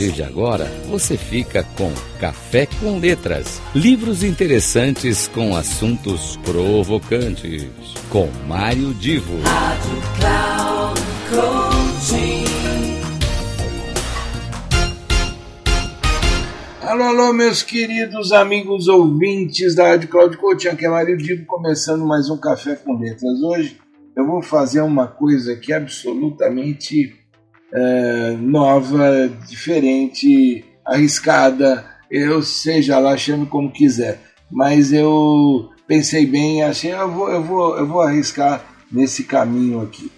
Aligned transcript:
partir 0.00 0.12
de 0.12 0.22
agora, 0.22 0.64
você 0.88 1.16
fica 1.16 1.62
com 1.76 1.92
Café 2.18 2.66
com 2.80 2.98
Letras. 2.98 3.60
Livros 3.74 4.24
interessantes 4.24 5.28
com 5.28 5.54
assuntos 5.54 6.38
provocantes. 6.38 7.68
Com 8.08 8.26
Mário 8.48 8.94
Divo. 8.94 9.38
Rádio 9.42 10.02
Cloud 10.18 11.00
Alô, 16.82 17.04
alô, 17.04 17.32
meus 17.32 17.62
queridos 17.62 18.32
amigos 18.32 18.88
ouvintes 18.88 19.74
da 19.74 19.88
Rádio 19.88 20.08
Cloud 20.08 20.36
Coaching. 20.38 20.68
Aqui 20.68 20.86
é 20.86 20.88
Mário 20.88 21.16
Divo, 21.16 21.44
começando 21.44 22.06
mais 22.06 22.30
um 22.30 22.38
Café 22.38 22.74
com 22.74 22.98
Letras. 22.98 23.42
Hoje 23.42 23.76
eu 24.16 24.26
vou 24.26 24.42
fazer 24.42 24.80
uma 24.80 25.06
coisa 25.06 25.54
que 25.56 25.72
é 25.72 25.76
absolutamente 25.76 27.19
é, 27.72 28.36
nova, 28.40 29.28
diferente, 29.46 30.64
arriscada, 30.84 31.84
eu 32.10 32.42
seja 32.42 32.98
lá 32.98 33.16
chame 33.16 33.46
como 33.46 33.72
quiser. 33.72 34.20
Mas 34.50 34.92
eu 34.92 35.70
pensei 35.86 36.26
bem, 36.26 36.62
achei, 36.62 36.92
eu 36.92 37.10
vou, 37.10 37.30
eu 37.30 37.42
vou, 37.42 37.78
eu 37.78 37.86
vou 37.86 38.00
arriscar 38.00 38.64
nesse 38.90 39.24
caminho 39.24 39.80
aqui. 39.80 40.10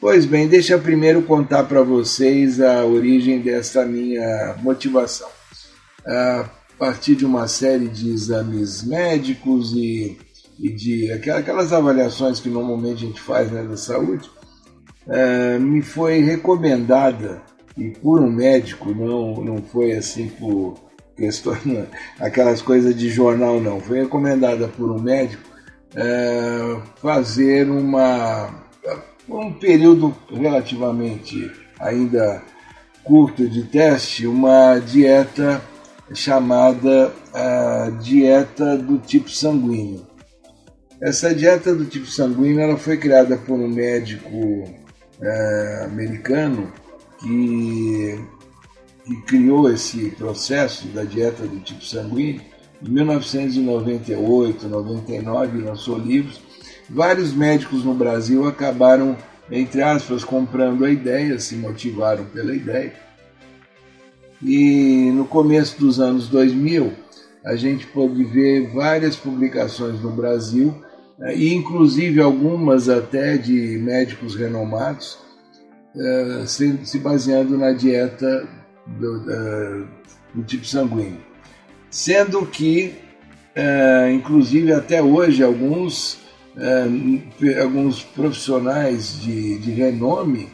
Pois 0.00 0.24
bem, 0.24 0.48
deixa 0.48 0.72
eu 0.72 0.80
primeiro 0.80 1.22
contar 1.22 1.64
para 1.64 1.82
vocês 1.82 2.60
a 2.60 2.84
origem 2.84 3.40
dessa 3.40 3.84
minha 3.84 4.56
motivação. 4.62 5.28
A 6.06 6.48
partir 6.78 7.14
de 7.14 7.26
uma 7.26 7.46
série 7.46 7.86
de 7.86 8.08
exames 8.08 8.82
médicos 8.82 9.72
e, 9.74 10.18
e 10.58 10.72
de 10.72 11.12
aquelas 11.12 11.72
avaliações 11.72 12.40
que 12.40 12.48
normalmente 12.48 13.04
a 13.04 13.08
gente 13.08 13.20
faz 13.20 13.52
né, 13.52 13.62
da 13.62 13.76
saúde, 13.76 14.30
é, 15.08 15.58
me 15.58 15.82
foi 15.82 16.20
recomendada 16.20 17.42
e 17.76 17.90
por 17.90 18.20
um 18.20 18.30
médico, 18.30 18.90
não, 18.94 19.42
não 19.42 19.62
foi 19.62 19.92
assim 19.92 20.28
por 20.28 20.74
questões, 21.16 21.60
aquelas 22.18 22.60
coisas 22.62 22.94
de 22.94 23.08
jornal 23.10 23.60
não, 23.60 23.80
foi 23.80 24.00
recomendada 24.00 24.68
por 24.68 24.90
um 24.90 24.98
médico 24.98 25.48
é, 25.94 26.76
fazer 27.00 27.68
uma 27.68 28.68
um 29.28 29.52
período 29.52 30.14
relativamente 30.28 31.50
ainda 31.78 32.42
curto 33.04 33.48
de 33.48 33.62
teste, 33.64 34.26
uma 34.26 34.78
dieta 34.78 35.62
chamada 36.12 37.12
a 37.32 37.90
dieta 38.00 38.76
do 38.76 38.98
tipo 38.98 39.30
sanguíneo. 39.30 40.06
Essa 41.00 41.34
dieta 41.34 41.74
do 41.74 41.86
tipo 41.86 42.06
sanguíneo 42.06 42.60
ela 42.60 42.76
foi 42.76 42.96
criada 42.96 43.36
por 43.36 43.58
um 43.58 43.68
médico 43.68 44.64
é, 45.20 45.82
americano 45.84 46.72
que, 47.18 48.18
que 49.04 49.16
criou 49.22 49.70
esse 49.70 50.10
processo 50.12 50.88
da 50.88 51.04
dieta 51.04 51.46
do 51.46 51.60
tipo 51.60 51.84
sanguíneo 51.84 52.40
em 52.82 52.90
1998, 52.90 54.66
99, 54.66 55.62
lançou 55.62 55.98
livros. 55.98 56.40
Vários 56.88 57.32
médicos 57.32 57.84
no 57.84 57.94
Brasil 57.94 58.46
acabaram, 58.48 59.16
entre 59.50 59.82
aspas, 59.82 60.24
comprando 60.24 60.84
a 60.84 60.90
ideia, 60.90 61.38
se 61.38 61.56
motivaram 61.56 62.24
pela 62.24 62.54
ideia. 62.54 62.92
E 64.42 65.10
no 65.12 65.26
começo 65.26 65.78
dos 65.78 66.00
anos 66.00 66.26
2000, 66.28 66.92
a 67.44 67.54
gente 67.54 67.86
pôde 67.86 68.24
ver 68.24 68.72
várias 68.72 69.14
publicações 69.14 70.00
no 70.00 70.10
Brasil 70.10 70.74
e 71.34 71.52
inclusive 71.52 72.20
algumas 72.20 72.88
até 72.88 73.36
de 73.36 73.78
médicos 73.78 74.34
renomados, 74.34 75.18
uh, 75.94 76.46
se, 76.46 76.78
se, 76.84 76.98
baseando 76.98 77.58
na 77.58 77.72
dieta 77.72 78.48
do, 78.86 79.86
do 80.34 80.42
tipo 80.44 80.64
sanguíneo. 80.64 81.20
Sendo 81.90 82.46
que, 82.46 82.94
uh, 83.56 84.10
inclusive 84.10 84.72
até 84.72 85.02
hoje, 85.02 85.42
alguns, 85.42 86.18
alguns 87.60 88.02
profissionais 88.02 89.20
de, 89.20 89.58
de 89.58 89.70
renome, 89.72 90.48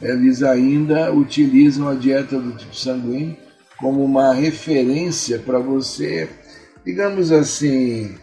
eles 0.00 0.42
ainda 0.42 1.12
utilizam 1.12 1.88
a 1.88 1.94
dieta 1.94 2.38
do 2.38 2.52
tipo 2.52 2.74
sanguíneo 2.74 3.36
como 3.78 4.04
uma 4.04 4.34
referência 4.34 5.38
para 5.38 5.58
você, 5.58 6.28
digamos 6.84 7.32
assim, 7.32 8.14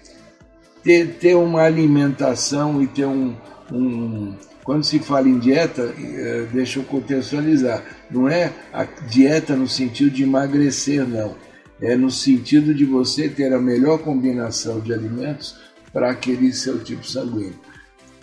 ter, 0.87 1.05
ter 1.19 1.35
uma 1.35 1.63
alimentação 1.63 2.81
e 2.81 2.87
ter 2.87 3.05
um, 3.05 3.35
um. 3.69 4.33
Quando 4.63 4.85
se 4.85 4.99
fala 4.99 5.27
em 5.27 5.37
dieta, 5.37 5.93
eh, 5.97 6.47
deixa 6.53 6.79
eu 6.79 6.83
contextualizar, 6.83 7.83
não 8.09 8.29
é 8.29 8.53
a 8.71 8.85
dieta 8.85 9.53
no 9.53 9.67
sentido 9.67 10.11
de 10.11 10.23
emagrecer, 10.23 11.05
não. 11.05 11.35
É 11.81 11.93
no 11.95 12.09
sentido 12.09 12.73
de 12.73 12.85
você 12.85 13.27
ter 13.27 13.53
a 13.53 13.59
melhor 13.59 13.99
combinação 13.99 14.79
de 14.79 14.93
alimentos 14.93 15.57
para 15.91 16.09
aquele 16.09 16.53
seu 16.53 16.79
tipo 16.79 17.05
sanguíneo. 17.05 17.59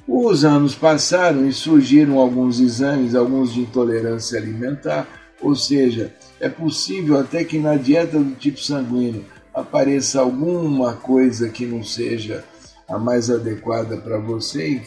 Os 0.09 0.43
anos 0.45 0.75
passaram 0.75 1.47
e 1.47 1.53
surgiram 1.53 2.19
alguns 2.19 2.61
exames, 2.61 3.15
alguns 3.15 3.53
de 3.53 3.61
intolerância 3.61 4.39
alimentar, 4.39 5.07
ou 5.41 5.55
seja, 5.55 6.15
é 6.41 6.49
possível 6.49 7.19
até 7.19 7.45
que 7.45 7.59
na 7.59 7.77
dieta 7.77 8.19
do 8.19 8.35
tipo 8.35 8.59
sanguíneo 8.59 9.25
apareça 9.53 10.21
alguma 10.21 10.95
coisa 10.95 11.49
que 11.49 11.65
não 11.65 11.83
seja 11.83 12.45
a 12.89 12.99
mais 12.99 13.31
adequada 13.31 13.97
para 13.97 14.19
você, 14.19 14.81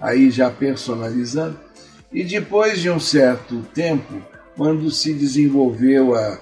aí 0.00 0.30
já 0.30 0.50
personalizando. 0.50 1.58
E 2.12 2.24
depois 2.24 2.80
de 2.80 2.90
um 2.90 3.00
certo 3.00 3.62
tempo, 3.74 4.22
quando 4.56 4.90
se 4.90 5.12
desenvolveu 5.14 6.14
a, 6.14 6.38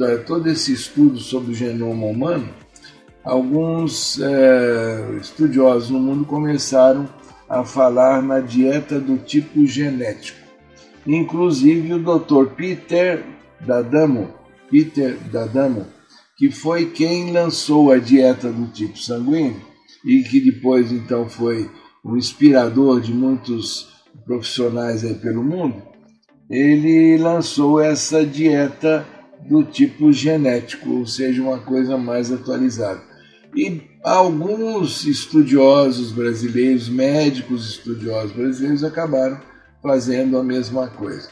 a, 0.00 0.18
todo 0.26 0.48
esse 0.48 0.72
estudo 0.72 1.18
sobre 1.18 1.52
o 1.52 1.54
genoma 1.54 2.06
humano, 2.06 2.48
alguns 3.24 4.20
é, 4.20 5.18
estudiosos 5.20 5.90
no 5.90 6.00
mundo 6.00 6.24
começaram 6.24 7.08
a 7.48 7.64
falar 7.64 8.22
na 8.22 8.40
dieta 8.40 8.98
do 8.98 9.18
tipo 9.18 9.64
genético. 9.66 10.40
Inclusive 11.06 11.94
o 11.94 11.98
Dr. 11.98 12.54
Peter 12.56 13.24
Dadamo, 13.60 14.30
Peter 14.70 15.16
Dadamo, 15.30 15.86
que 16.36 16.50
foi 16.50 16.86
quem 16.86 17.32
lançou 17.32 17.92
a 17.92 17.98
dieta 17.98 18.50
do 18.50 18.66
tipo 18.66 18.98
sanguíneo, 18.98 19.60
e 20.04 20.22
que 20.22 20.40
depois 20.40 20.90
então 20.92 21.28
foi 21.28 21.70
um 22.04 22.16
inspirador 22.16 23.00
de 23.00 23.12
muitos 23.12 23.88
profissionais 24.24 25.04
aí 25.04 25.14
pelo 25.14 25.42
mundo, 25.42 25.82
ele 26.50 27.16
lançou 27.18 27.80
essa 27.80 28.26
dieta 28.26 29.06
do 29.48 29.62
tipo 29.62 30.12
genético, 30.12 30.90
ou 30.90 31.06
seja, 31.06 31.42
uma 31.42 31.58
coisa 31.58 31.96
mais 31.96 32.30
atualizada. 32.30 33.00
E 33.54 33.82
alguns 34.02 35.04
estudiosos 35.04 36.12
brasileiros, 36.12 36.88
médicos 36.88 37.68
estudiosos 37.70 38.32
brasileiros, 38.32 38.84
acabaram 38.84 39.40
fazendo 39.82 40.38
a 40.38 40.44
mesma 40.44 40.88
coisa. 40.88 41.28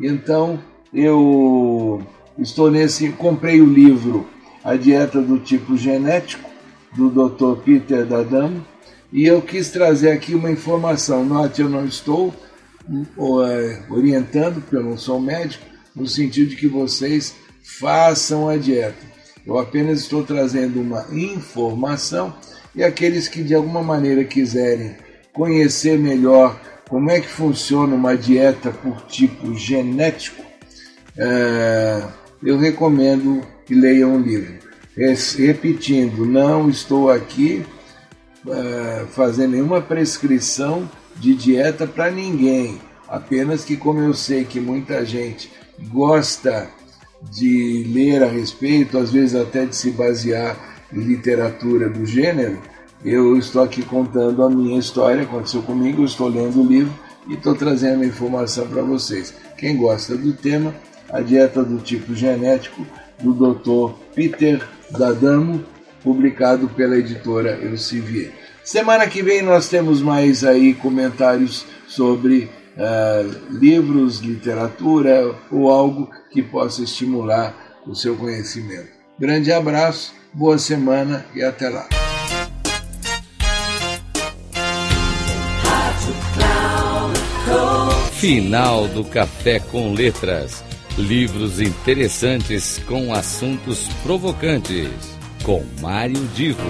Então, 0.00 0.58
eu 0.92 2.02
estou 2.38 2.70
nesse, 2.70 3.10
comprei 3.10 3.60
o 3.60 3.66
livro 3.66 4.26
A 4.62 4.76
Dieta 4.76 5.20
do 5.20 5.38
Tipo 5.38 5.76
Genético, 5.76 6.47
do 6.96 7.10
Dr. 7.10 7.62
Peter 7.62 8.06
Dadam, 8.06 8.64
e 9.12 9.26
eu 9.26 9.40
quis 9.40 9.70
trazer 9.70 10.10
aqui 10.10 10.34
uma 10.34 10.50
informação. 10.50 11.24
Note, 11.24 11.62
eu 11.62 11.68
não 11.68 11.84
estou 11.84 12.34
é, 13.46 13.82
orientando, 13.90 14.60
porque 14.60 14.76
eu 14.76 14.84
não 14.84 14.98
sou 14.98 15.20
médico, 15.20 15.64
no 15.94 16.06
sentido 16.06 16.50
de 16.50 16.56
que 16.56 16.68
vocês 16.68 17.34
façam 17.62 18.48
a 18.48 18.56
dieta. 18.56 19.06
Eu 19.46 19.58
apenas 19.58 20.00
estou 20.00 20.22
trazendo 20.22 20.80
uma 20.80 21.06
informação 21.10 22.34
e 22.74 22.84
aqueles 22.84 23.28
que 23.28 23.42
de 23.42 23.54
alguma 23.54 23.82
maneira 23.82 24.24
quiserem 24.24 24.96
conhecer 25.32 25.98
melhor 25.98 26.60
como 26.88 27.10
é 27.10 27.20
que 27.20 27.28
funciona 27.28 27.94
uma 27.94 28.16
dieta 28.16 28.70
por 28.70 29.02
tipo 29.06 29.54
genético, 29.54 30.42
é, 31.16 32.02
eu 32.42 32.58
recomendo 32.58 33.42
que 33.66 33.74
leiam 33.74 34.14
um 34.14 34.20
livro 34.20 34.67
repetindo, 35.36 36.26
não 36.26 36.68
estou 36.68 37.10
aqui 37.10 37.64
uh, 38.44 39.06
fazendo 39.08 39.52
nenhuma 39.52 39.80
prescrição 39.80 40.90
de 41.16 41.34
dieta 41.34 41.86
para 41.86 42.10
ninguém, 42.10 42.80
apenas 43.08 43.64
que, 43.64 43.76
como 43.76 44.00
eu 44.00 44.12
sei 44.12 44.44
que 44.44 44.58
muita 44.58 45.04
gente 45.04 45.50
gosta 45.88 46.68
de 47.30 47.84
ler 47.92 48.22
a 48.22 48.26
respeito, 48.26 48.98
às 48.98 49.10
vezes 49.12 49.34
até 49.34 49.64
de 49.64 49.76
se 49.76 49.90
basear 49.90 50.56
em 50.92 51.00
literatura 51.00 51.88
do 51.88 52.04
gênero, 52.04 52.60
eu 53.04 53.36
estou 53.36 53.62
aqui 53.62 53.82
contando 53.82 54.42
a 54.42 54.50
minha 54.50 54.78
história, 54.78 55.22
aconteceu 55.22 55.62
comigo, 55.62 56.04
estou 56.04 56.28
lendo 56.28 56.60
o 56.60 56.66
livro 56.66 56.92
e 57.28 57.34
estou 57.34 57.54
trazendo 57.54 58.02
a 58.02 58.06
informação 58.06 58.66
para 58.66 58.82
vocês. 58.82 59.32
Quem 59.56 59.76
gosta 59.76 60.16
do 60.16 60.32
tema, 60.32 60.74
a 61.08 61.20
dieta 61.20 61.62
do 61.62 61.78
tipo 61.78 62.14
genético 62.14 62.84
do 63.20 63.32
Dr. 63.32 63.94
Peter 64.14 64.66
Dadamo, 64.90 65.64
publicado 66.02 66.68
pela 66.68 66.96
editora 66.96 67.58
Elsevier. 67.62 68.32
Semana 68.64 69.06
que 69.06 69.22
vem 69.22 69.42
nós 69.42 69.68
temos 69.68 70.02
mais 70.02 70.44
aí 70.44 70.74
comentários 70.74 71.66
sobre 71.86 72.50
uh, 72.76 73.54
livros, 73.54 74.18
literatura 74.18 75.34
ou 75.50 75.70
algo 75.70 76.10
que 76.30 76.42
possa 76.42 76.82
estimular 76.82 77.80
o 77.86 77.94
seu 77.94 78.16
conhecimento. 78.16 78.90
Grande 79.18 79.50
abraço, 79.50 80.14
boa 80.32 80.58
semana 80.58 81.24
e 81.34 81.42
até 81.42 81.68
lá. 81.68 81.88
Final 88.12 88.88
do 88.88 89.04
Café 89.04 89.60
com 89.60 89.92
Letras. 89.94 90.64
Livros 90.98 91.60
interessantes 91.60 92.80
com 92.84 93.14
assuntos 93.14 93.86
provocantes. 94.02 94.88
Com 95.44 95.64
Mário 95.80 96.28
Divo. 96.34 96.60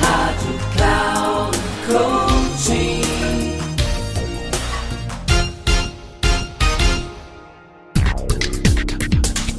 Rádio 0.00 0.58
Cloud 0.74 1.58
Coaching. 1.86 3.02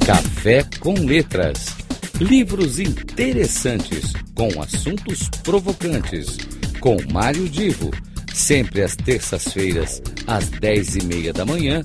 Café 0.04 0.64
com 0.80 0.94
Letras. 0.94 1.76
Livros 2.20 2.80
interessantes 2.80 4.12
com 4.34 4.60
assuntos 4.60 5.28
provocantes. 5.44 6.36
Com 6.80 6.96
Mário 7.12 7.48
Divo 7.48 7.92
sempre 8.38 8.82
às 8.82 8.94
terças-feiras, 8.94 10.00
às 10.26 10.48
dez 10.48 10.94
e 10.96 11.04
meia 11.04 11.32
da 11.32 11.44
manhã, 11.44 11.84